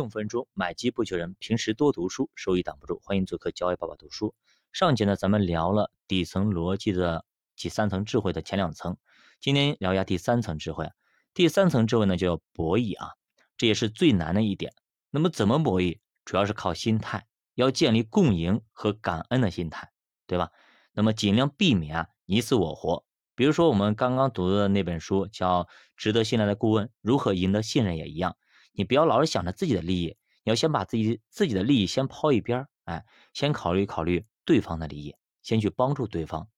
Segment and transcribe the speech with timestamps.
[0.00, 3.00] 五分钟买机不求人，平时多读书，收益挡不住。
[3.04, 4.34] 欢迎做客教育爸爸读书。
[4.72, 7.24] 上节呢，咱们聊了底层逻辑的
[7.56, 8.96] 第三层智慧的前两层，
[9.40, 10.90] 今天聊一下第三层智慧。
[11.32, 13.12] 第三层智慧呢，就叫博弈啊，
[13.56, 14.72] 这也是最难的一点。
[15.10, 15.98] 那么怎么博弈？
[16.24, 19.92] 主要是靠心态，要建立共赢和感恩的心态，
[20.26, 20.50] 对吧？
[20.92, 23.04] 那么尽量避免啊你死我活。
[23.36, 25.64] 比如说我们刚刚读的那本书叫
[25.96, 28.36] 《值得信赖的顾问：如何赢得信任》也一样。
[28.74, 36.48] 你不要老是想着自己的利益，你要先把自己自己的利益先抛一边儿哎，先考虑考虑对方的利益，先去帮助对方。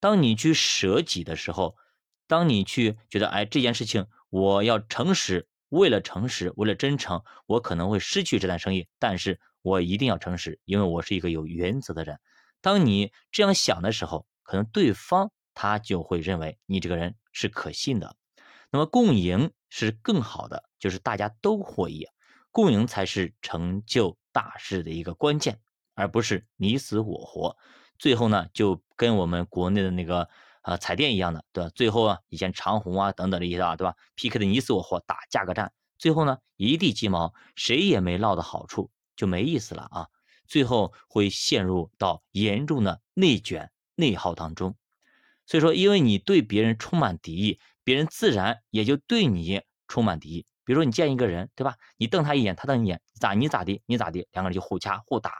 [0.00, 1.76] 当你去舍己的时候，
[2.26, 12.18] 当你去觉得哎这件事情我要诚实，为了诚实，为了真诚，我可能会失去这单生意，但是我一定要诚实，因为我是一个有原则的人。
[12.60, 18.16] 当你这样想的时候，可能对方他就会认为你这个人是可信的。
[18.70, 22.06] 那么共赢是更好的，就是大家都获益，
[22.50, 25.60] 共赢才是成就大事的一个关键，
[25.94, 27.56] 而不是你死我活。
[27.98, 30.28] 最后呢，就跟我们国内的那个
[30.62, 31.70] 呃彩电一样的，对吧？
[31.74, 40.08] 最后啊，以前长虹啊等等的一些啊，对吧？PK 的你死我活，打价格战，最后呢一地鸡毛，谁也没捞到好处，就没意思了啊！
[40.48, 44.74] 最后会陷入到严重的内卷内耗当中。
[45.46, 47.60] 所以说，因为你对别人充满敌意。
[47.90, 50.46] 别人自然也就对你充满敌意。
[50.64, 51.74] 比如说，你见一个人，对吧？
[51.96, 53.82] 你瞪他一眼，他瞪你眼，咋你咋地？
[53.84, 54.28] 你咋地？
[54.30, 55.32] 两个人就互掐互打，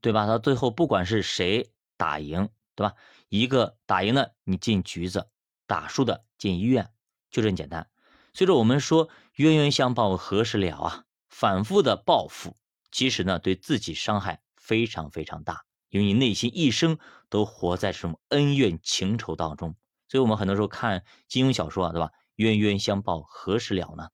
[0.00, 0.24] 对吧？
[0.24, 2.94] 到最后，不管是谁打赢，对吧？
[3.28, 5.28] 一个打赢的你进局子，
[5.66, 6.88] 打输的进医院，
[7.30, 7.86] 就这么简单。
[8.32, 11.04] 所以说，我们说冤冤相报何时了啊？
[11.28, 12.56] 反复的报复，
[12.90, 16.98] 其实呢，对自己伤害非常非常大，因为你内心一生
[17.28, 19.76] 都活在这种恩怨情仇当中。
[20.12, 22.10] 所以我们很多时候看金庸小说啊，对吧？
[22.36, 24.10] 冤冤相报何时了呢？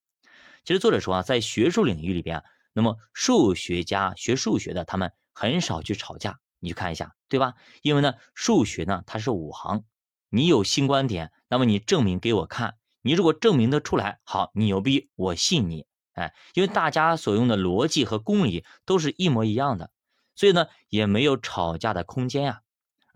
[0.64, 7.54] 其实作者说啊，在学术领域里边啊，那么数学家学数学的他们很少去吵架，你去看一下，对吧？
[7.82, 9.82] 因为呢，数学呢它是五行，
[10.30, 19.90] 你有新观点，那么你证明给我看，你如果证明得出来，好，你牛逼，我信你，哎，因为大家所用的逻辑和公理都是一模一样的，
[20.36, 22.60] 所以呢，也没有吵架的空间呀。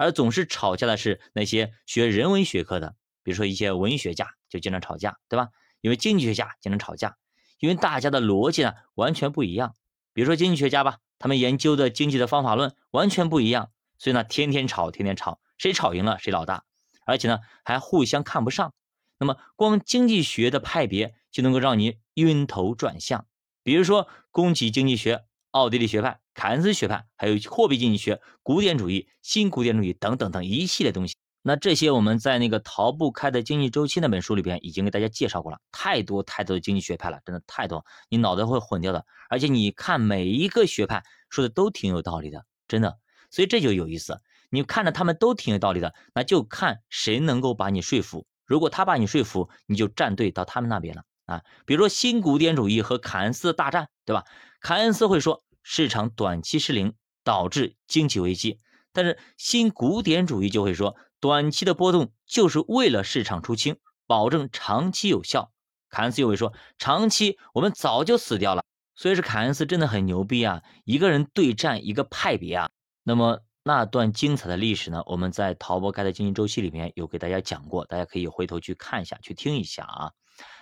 [0.03, 5.51] 而总是吵架的是那些学人文学科的，比如说一些文学家就经常吵架，对吧？
[5.81, 7.17] 因为经济学家经常吵架，
[7.61, 9.77] 因为大家的逻辑呢完全不一样。
[10.13, 16.65] 比如说经济学家吧，他们研究的经济的方法论完全不一样，所以呢天天吵，天天吵，谁吵赢了谁老大，
[17.07, 18.75] 而且呢还互相看不上。
[19.19, 23.27] 那么光经济学的派别就能够让你晕头转向，
[23.63, 25.25] 比如说供给经济学。
[25.53, 31.15] 奥地利学派、凯恩斯学派，还有货币经济学、古典主义、新古典主义等等等一系列东西。
[31.43, 39.05] 那这些我们在那个逃不开的经济周期那本书里边已经给大家介绍过了，太多太多的经济学派了，真的太多，你脑袋会混掉的。
[39.29, 42.99] 而且你看每一个学派说的都挺有道理的，真的。
[43.31, 44.21] 所以这就有意思，
[44.51, 48.27] 你看着他们都挺有道理的，那就看谁能够把你说服。
[48.47, 51.03] 如果他把你说服，你就站队到他们那边了。
[51.33, 54.25] 啊，比如说新古典主义和凯恩斯的大战，对吧？
[54.61, 56.95] 凯恩斯会说市场短期失灵
[57.25, 58.61] 导致经济危机，
[58.93, 65.51] 但是新古典主义就会说短期的波动就是为了市场出清，保证长期有效。
[65.89, 68.63] 凯恩斯又会说长期我们早就死掉了。
[68.95, 72.69] 所以说凯恩斯真的很牛逼啊，一个人对战一个派别啊。
[73.03, 80.13] 那么那段精彩的历史呢，我们在《陶博开的经济周期》里面有给大家讲过，大家可以回头去看一下，去听一下啊。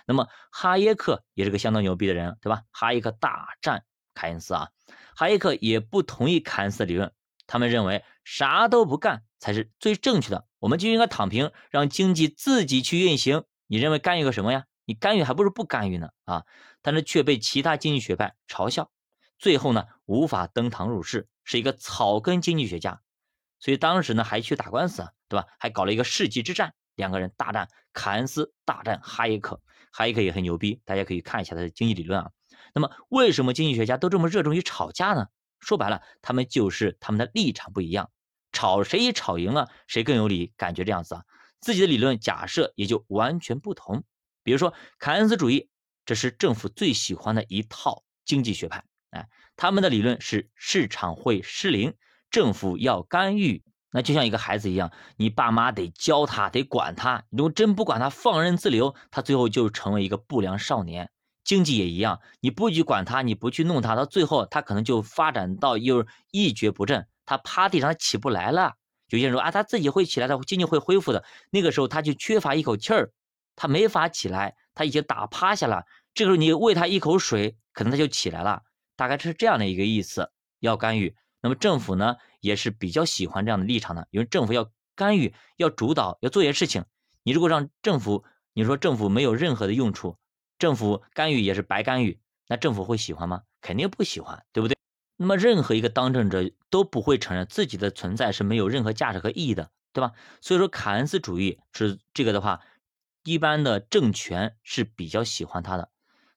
[0.05, 2.63] 那么哈耶克也是个相当牛逼的人，对吧？
[2.71, 4.69] 哈耶克大战凯恩斯啊，
[5.15, 7.13] 哈耶克也不同意凯恩斯理论，
[7.47, 13.43] 他们认为啥都不干才是最正确的，我们就应该躺平，让经济自己去运行。
[13.67, 14.65] 你认为干预个什么呀？
[14.83, 16.43] 你干预还不如不干预呢啊！
[16.81, 18.91] 但是却被其他经济学派嘲笑，
[19.37, 22.99] 最后呢无法登堂入室，是一个草根经济学家，
[23.59, 25.47] 所以当时呢还去打官司，对吧？
[25.59, 26.73] 还搞了一个世纪之战。
[26.95, 32.31] 两个人大战，凯恩斯大战哈耶克，哈耶克也很牛逼，大家可以看一下他的经济理论啊。
[32.73, 35.27] 那么为什么经济学家都这么热衷于吵架呢？
[35.59, 38.09] 说白了，他们就是他们的立场不一样，
[38.51, 41.23] 吵谁吵赢了谁更有理，感觉这样子啊，
[41.59, 44.03] 自己的理论假设也就完全不同。
[44.43, 45.69] 比如说凯恩斯主义，
[46.05, 51.93] 这是政府最喜欢的一套经济学派，哎，他们的理论是市场会失灵，
[52.31, 53.63] 政府要干预。
[53.91, 57.23] 那就像一个孩子一样，你爸妈得教他，得管他。
[57.29, 61.09] 如果真不管他，放任自流，他最后就成为一个不良少年。
[61.43, 68.73] 经济也一样，你不去管他，你不去弄他，到最后他可能就发展到又一蹶不振，他趴地上他起不来了。
[69.09, 71.25] 有些人说啊，他自己会起来的，经济会恢复的。
[71.49, 73.11] 那个时候他就缺乏一口气儿，
[73.55, 75.83] 他没法起来，他已经打趴下了。
[76.13, 78.61] 这个时候你喂他一口水，可能他就起来了。
[78.95, 81.15] 大概是这样的一个意思，要干预。
[81.41, 86.85] 那么政府呢也是比较喜欢这样的立场的，因为政府要干预、要主导、要做些事情。
[87.23, 88.23] 你如果让政府，
[88.53, 90.17] 你说政府没有任何的用处，
[90.57, 93.43] 政府干预也是白干预，那政府会喜欢吗？
[93.61, 94.75] 肯定不喜欢，对不对？
[95.17, 100.13] 那么任何一个当政者都不会承认自己的存在是没有任何价值和意义的，对吧？
[100.41, 102.61] 所以说凯恩斯主义是这个的话，
[103.23, 105.91] 一般的政权是比较喜欢他的。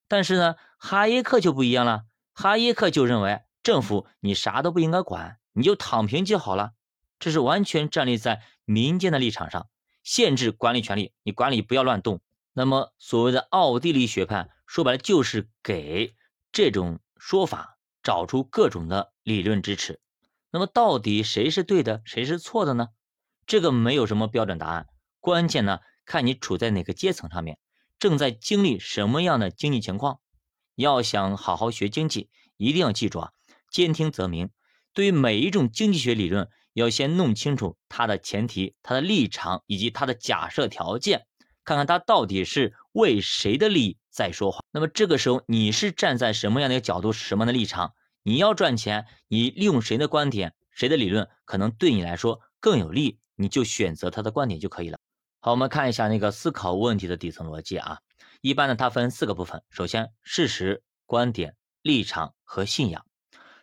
[0.07, 2.05] 但是呢，哈耶克就不一样了，
[2.35, 6.75] 哈耶克就认为政府你啥都不应该管，你就躺平就好了。
[7.19, 9.69] 这是完全站立在民间的立场上，
[10.03, 12.21] 限制管理权利，你管理不要乱动。
[12.53, 16.15] 那么所谓的奥地利学派，说白了就是给
[16.53, 19.99] 这种说法找出各种的理论支持。
[20.51, 22.89] 那么到底谁是对的，谁是错的呢？
[23.47, 24.87] 这个没有什么标准答案，
[25.21, 27.59] 关键呢看你处在哪个阶层上面。
[27.99, 30.21] 正在经历什么样的经济情况？
[30.75, 33.33] 要想好好学经济，一定要记住啊，
[33.75, 34.51] 兼听则明。
[34.93, 41.27] 对于每一种经济学理论，要先弄清楚它的前提、它的立场以及它的假设条件，
[41.65, 44.63] 看看它到底是为谁的利益在说话。
[44.71, 47.95] 那么这个时候，你是站在什么样的一个角度、什么样的立场？
[48.23, 54.99] 你要赚钱，你利用谁的观点、谁的理论，可能对你来说更有利，你就选择他的观点就可以了。
[55.41, 57.99] 好，我们看一下那个思考问题的底层逻辑啊。
[58.41, 59.65] 一般呢，它分四个部分。
[59.71, 63.05] 首先，事实、观点、立场和信仰。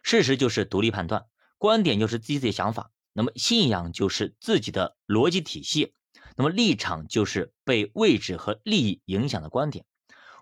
[0.01, 1.25] 事实就是独立判断，
[1.57, 5.93] 观点就是自己的想法，那么信仰就是自己的逻辑体系，
[6.35, 9.85] 那么立场就是被位置和利益影响的观点。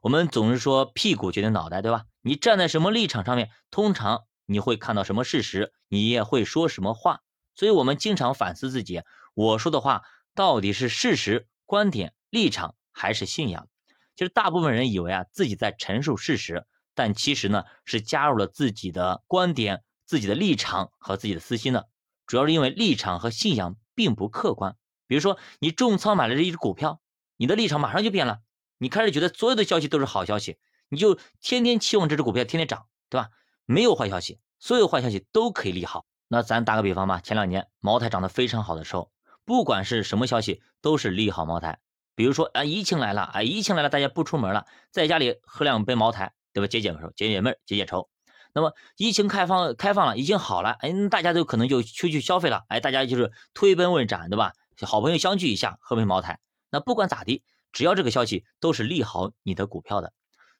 [0.02, 2.06] 我们总是说屁股决定脑袋，对吧？
[2.22, 7.22] 你站在什么立场上面，通常你会看到什么事实，你也会说什么话。
[7.56, 9.02] 所以我们经常反思自己，
[9.34, 10.04] 我说的话。
[10.36, 13.68] 到底是事实、观点、立场还是信仰？
[14.16, 16.66] 其实大部分人以为啊自己在陈述事实，
[17.00, 21.88] 但其实呢是加入了自己的观点、自己的立场和自己的私心的。
[22.28, 24.76] 主要是因为立场和信仰并不客观。
[25.08, 27.00] 比如说你重仓买了这一只股票，
[27.38, 28.40] 你的立场马上就变了，
[28.80, 30.58] 你开始觉得所有的消息都是好消息，
[30.90, 33.30] 你就天天期望这只股票天天涨，对吧？
[33.64, 36.06] 没有坏消息，所有坏消息都可以利好。
[36.28, 39.10] 那咱打个比方吧，前两年茅台涨得非常好的时候。
[39.46, 41.80] 不管是什么消息，都是利好茅台。
[42.16, 46.68] 比如说啊，疫情来了，啊，疫情来了，大家不出门了，在家里喝两杯茅台，对吧？
[46.68, 48.10] 解解愁，解解闷，解解愁。
[48.54, 54.54] 那么疫情开放开放了，已经好了，哎，大家都可能就出去消费了，哎，大家就是推杯问盏，对吧？
[54.82, 56.40] 好朋友相聚一下，喝杯茅台。
[56.72, 60.14] 那不管咋地，只要这个消息都是利好你的股票的。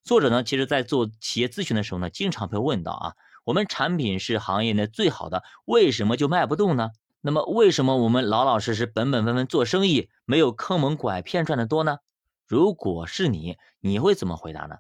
[0.04, 6.92] 作者呢，其实在做企业咨询的时候呢，经常会问到啊，我们产品是行业内最好的，为什么就卖不动呢？
[7.22, 11.98] 那么，为什么我们老老实实、本本分分做生意，没有坑蒙拐骗赚的多呢？
[12.46, 14.78] 如果是你，你会怎么回答呢？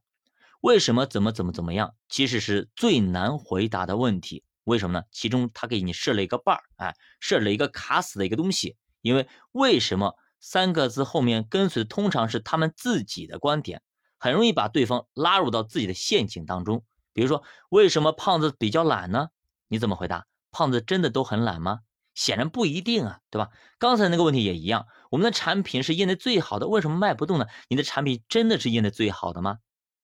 [0.62, 4.44] 为什么怎么怎么怎么样，其实是最难回答的问题。
[4.66, 5.06] 为什么呢？
[5.12, 8.76] 其中他给你设了一个绊儿，哎，设了一个卡死的一个东西。
[9.02, 13.82] 因为为什么三个字后面跟随通常是他们自己的观点，
[14.18, 16.84] 很容易把对方拉入到自己的陷阱当中。
[17.14, 19.30] 比如说，为什么胖子比较懒呢？
[19.70, 20.26] 你怎么回答？
[20.52, 21.80] 胖子真的都很懒吗？
[22.14, 23.50] 显然不一定啊，对吧？
[23.78, 27.46] 刚才那个问题也一样，我们的产品是业内最好的，为什么卖不动呢？
[27.70, 29.60] 你的产品真的是业内最好的吗？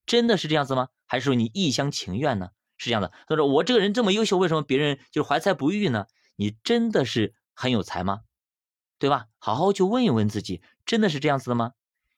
[0.06, 0.90] 真的是这样子吗？
[1.06, 2.50] 还是说你一厢情愿呢？
[2.78, 6.08] 是这样的，他说我这个人这么优秀，为什么别人就是怀才不遇呢？
[6.36, 8.22] 你真的是很有才吗？
[9.00, 9.26] 对吧？
[9.40, 11.72] 好好去问一问自己，真的是这样子的吗？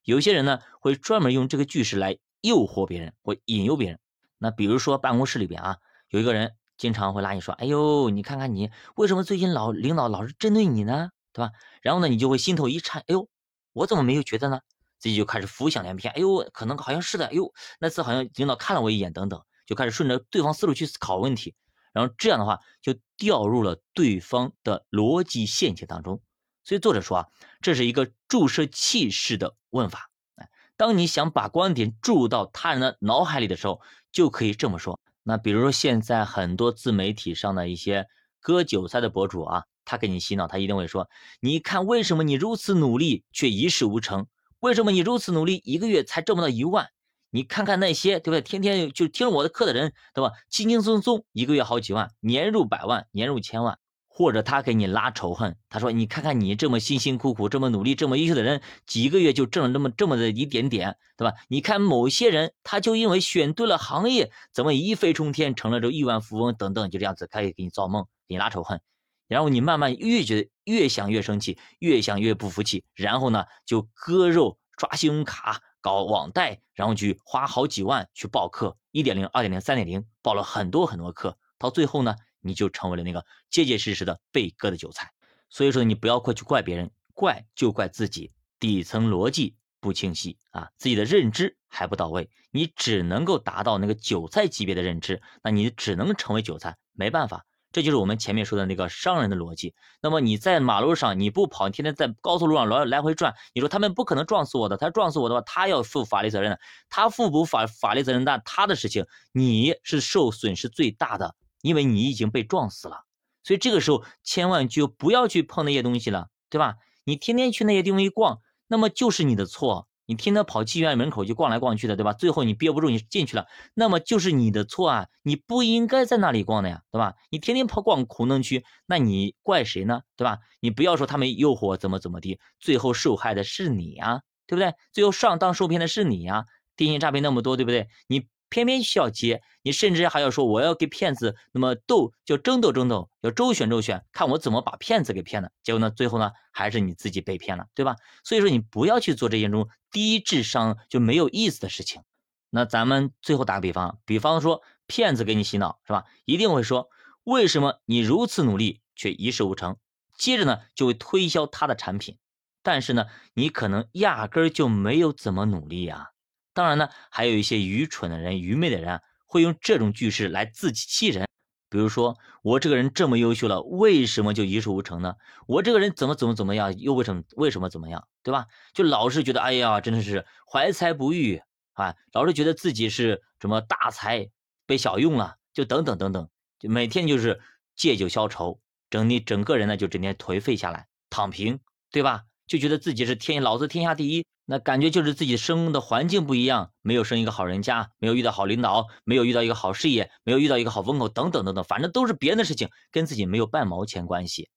[0.04, 4.00] 有些人呢会专门用这个句式来诱惑别人，或引诱别人。
[4.38, 5.78] 那比如说办公室里边啊，
[6.10, 6.56] 有一个人。
[6.78, 11.10] 经常会拉你说：“哎呦，你看看你为什么最近老领导老是针对你呢？
[11.34, 11.52] 对吧？”
[11.82, 13.28] 然后呢，你就会心头一颤：“哎呦，
[13.74, 14.60] 我怎么没有觉得呢？”
[15.00, 17.28] 自己就开始浮想联翩：“哎呦，可能好像是的。
[17.28, 21.56] 哎呦，那次好像领导看了我一眼，等等，就开始顺着对方思路去思考问题。
[21.94, 26.22] 然后这样的话，就掉入了对方的逻辑陷阱当中。
[26.64, 27.28] 所以作者说啊，
[27.62, 30.10] 这是一个注射器式的问法。
[30.36, 35.00] 哎，当你想把观点注入到他人的脑海里的时候，就可以这么说。
[35.24, 38.08] 那比如说现在很多自媒体上的一些
[38.40, 44.28] 割韭菜的博主啊，他给你洗脑，他一定会说：你看为什么你如此努力却一事无成？
[44.60, 46.88] 为什么你如此努力一个月才挣不到一万？
[47.30, 48.42] 你看看那些对不对？
[48.42, 50.32] 天天就听我的课的人，对吧？
[50.50, 53.78] 轻轻松松一个月好几万，年入百万，年入千万。
[54.10, 61.36] 或者他给你拉仇恨，他说：“你看看你这么辛辛苦苦、这么努力、这么优秀的人，几个月就挣了这么这么的一点点，对吧？
[61.50, 68.82] 你看某些人，他就因为选对了行业，怎么一飞冲天，成了这亿万富翁等等，就这样子开始给你造梦，给你拉仇恨。
[69.28, 85.12] 然后你慢慢越觉得越想越生气，越想越不服气，然后呢就割肉、抓信用卡、搞网贷，然后去花好几万去报课，一点零、二点零、三点零，报了很多很多课，到最后呢，你就成为了那个结结实实的被割的韭菜。
[85.50, 97.46] 所以说，你不要过去怪别人，怪就怪自己底层逻辑不清晰啊，自己的认知还不到位，你只能够达到那个韭菜级别的认知，那你只能成为韭菜，没办法。
[97.72, 99.74] 这就是我们前面说的那个商人的逻辑。
[100.02, 104.78] 那么你在马路上你不跑，你天天在高速路上来来回转，你说他们不可能撞死我的。
[104.78, 106.60] 他撞死我的话，他要负法律责任的。
[106.90, 113.04] 他负不法法律责任，那他的事情，你是受损失最大的，因为你已经被撞死了。
[113.44, 116.76] 所以这个时候千万就不要去碰那些东西了，对吧？
[117.04, 119.87] 你天天去那些地方一逛，那么就是你的错。
[120.08, 122.14] 你天天跑妓院门口去逛来逛去的，对吧？
[122.14, 123.46] 最后你憋不住，你进去了，
[123.76, 125.08] 那么就是你的错啊！
[125.22, 127.14] 你不应该在那里逛的呀，对吧？
[127.30, 130.02] 你天天跑逛红灯区，那你怪谁呢？
[130.16, 130.40] 对吧？
[130.60, 134.74] 你不要说他们诱惑怎么怎么的，最后受害的是你呀，对不对？
[134.92, 136.46] 最后上当受骗的是你呀，
[136.76, 137.88] 电信诈骗那么多，对不对？
[138.08, 138.26] 你。
[138.50, 145.52] 偏偏需要接你，甚至还要说我要给骗子那么斗，就争斗争斗，要周旋周旋，看我怎么把骗子给骗了。
[145.64, 147.96] 结果呢，最后呢，还是你自己被骗了，对吧？
[148.24, 152.02] 所以说你不要去做这些种低智商就没有意思的事情。
[152.50, 156.06] 那咱们最后打个比方，比方说骗子给你洗脑是吧？
[156.26, 156.90] 一定会说
[157.24, 159.78] 为什么你如此努力却一事无成？
[160.18, 162.18] 接着呢就会推销他的产品，
[162.64, 166.12] 但是呢你可能压根儿就没有怎么努力呀。
[166.58, 171.28] 当然呢，还有一些愚蠢的人、愚昧的人啊会用这种句式来自欺欺人。
[171.70, 175.14] 比如说，我这个人这么优秀了，为什么就一事无成呢？
[175.46, 178.48] 我这个人怎么怎么怎么样，又为什么为什么怎么样，对吧？
[178.74, 181.40] 就老是觉得，哎呀，真的是怀才不遇
[181.74, 184.28] 啊，老是觉得自己是什么大才
[184.66, 187.40] 被小用了，就等等等等，就每天就是
[187.76, 188.60] 借酒消愁，
[188.90, 191.60] 整你整个人呢就整天颓废下来，躺平，
[191.92, 192.24] 对吧？
[192.48, 194.26] 就觉得自己是天老子天下第一。
[194.50, 204.50] 那感觉就是自己生的环境不一样，没有生一个好人家，没有遇到好领导，没有遇到一个好事业，没有遇到一个好风口，等等等等，反正都是别人的事情，跟自己没有半毛钱关系。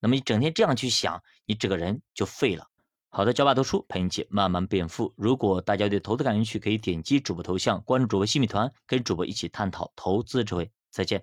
[0.00, 2.66] 那么你整天这样去想，你这个人就废了。
[3.08, 5.14] 好的，教爸读书陪你一起慢慢变富。
[5.16, 10.70] 如果大家对投资感兴趣，可以点击主播头像关注主播新米团，跟主播一起探讨投资智慧。
[10.90, 11.16] 再见。